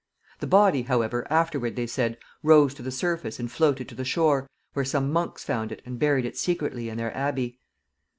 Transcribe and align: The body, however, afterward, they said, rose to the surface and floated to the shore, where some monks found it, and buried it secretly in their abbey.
The 0.39 0.47
body, 0.47 0.81
however, 0.81 1.27
afterward, 1.29 1.75
they 1.75 1.85
said, 1.85 2.17
rose 2.41 2.73
to 2.73 2.81
the 2.81 2.89
surface 2.89 3.39
and 3.39 3.51
floated 3.51 3.87
to 3.89 3.93
the 3.93 4.03
shore, 4.03 4.49
where 4.73 4.83
some 4.83 5.13
monks 5.13 5.43
found 5.43 5.71
it, 5.71 5.83
and 5.85 5.99
buried 5.99 6.25
it 6.25 6.35
secretly 6.39 6.89
in 6.89 6.97
their 6.97 7.15
abbey. 7.15 7.59